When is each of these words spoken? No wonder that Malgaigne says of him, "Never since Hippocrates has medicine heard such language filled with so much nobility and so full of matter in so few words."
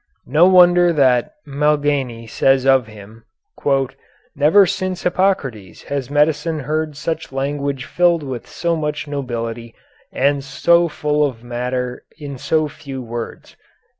No 0.25 0.47
wonder 0.47 0.91
that 0.91 1.35
Malgaigne 1.45 2.25
says 2.25 2.65
of 2.65 2.87
him, 2.87 3.23
"Never 4.35 4.65
since 4.65 5.03
Hippocrates 5.03 5.83
has 5.89 6.09
medicine 6.09 6.61
heard 6.61 6.97
such 6.97 7.31
language 7.31 7.85
filled 7.85 8.23
with 8.23 8.47
so 8.47 8.75
much 8.75 9.07
nobility 9.07 9.75
and 10.11 10.43
so 10.43 10.87
full 10.87 11.23
of 11.23 11.43
matter 11.43 12.01
in 12.17 12.39
so 12.39 12.67
few 12.67 12.99
words." 12.99 13.55